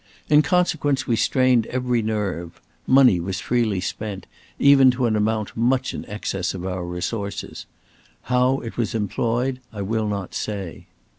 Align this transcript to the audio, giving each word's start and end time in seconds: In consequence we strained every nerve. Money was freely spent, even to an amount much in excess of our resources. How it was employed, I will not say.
In 0.29 0.41
consequence 0.41 1.05
we 1.05 1.15
strained 1.15 1.67
every 1.67 2.01
nerve. 2.01 2.59
Money 2.87 3.19
was 3.19 3.39
freely 3.39 3.79
spent, 3.79 4.25
even 4.57 4.89
to 4.89 5.05
an 5.05 5.15
amount 5.15 5.55
much 5.55 5.93
in 5.93 6.05
excess 6.09 6.55
of 6.55 6.65
our 6.65 6.83
resources. 6.83 7.67
How 8.23 8.57
it 8.61 8.77
was 8.77 8.95
employed, 8.95 9.59
I 9.71 9.83
will 9.83 10.07
not 10.07 10.33
say. 10.33 10.87